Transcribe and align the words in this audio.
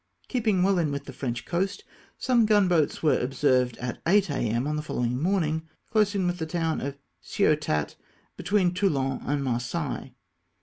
Keeping 0.27 0.63
well 0.63 0.79
in 0.79 0.91
with 0.91 1.05
the 1.05 1.13
French 1.13 1.45
coast, 1.45 1.83
some 2.17 2.47
gun 2.47 2.67
boats 2.67 3.03
were 3.03 3.19
observed 3.19 3.77
at 3.77 4.01
8 4.07 4.31
a.m. 4.31 4.65
on 4.65 4.75
the 4.75 4.81
following 4.81 5.21
morning 5.21 5.69
close 5.91 6.15
in 6.15 6.25
with 6.25 6.39
the 6.39 6.47
town 6.47 6.81
of 6.81 6.97
Ciotat, 7.21 7.97
between 8.35 8.73
Toulon 8.73 9.19
and 9.27 9.43
Marseilles. 9.43 10.09